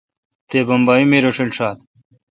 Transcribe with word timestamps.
تے 0.49 0.59
بمبئ 0.67 1.03
می 1.09 1.17
راݭل 1.23 1.49
ݭات۔ 1.55 1.79